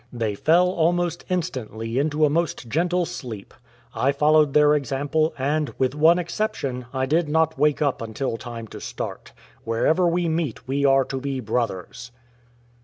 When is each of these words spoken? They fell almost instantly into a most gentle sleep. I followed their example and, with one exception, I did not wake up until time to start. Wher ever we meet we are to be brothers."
They 0.11 0.33
fell 0.33 0.67
almost 0.71 1.25
instantly 1.29 1.99
into 1.99 2.25
a 2.25 2.29
most 2.31 2.67
gentle 2.67 3.05
sleep. 3.05 3.53
I 3.93 4.11
followed 4.11 4.55
their 4.55 4.73
example 4.73 5.35
and, 5.37 5.71
with 5.77 5.93
one 5.93 6.17
exception, 6.17 6.87
I 6.91 7.05
did 7.05 7.29
not 7.29 7.59
wake 7.59 7.83
up 7.83 8.01
until 8.01 8.35
time 8.35 8.65
to 8.69 8.81
start. 8.81 9.31
Wher 9.63 9.85
ever 9.85 10.07
we 10.07 10.27
meet 10.27 10.67
we 10.67 10.85
are 10.85 11.05
to 11.05 11.19
be 11.21 11.39
brothers." 11.39 12.11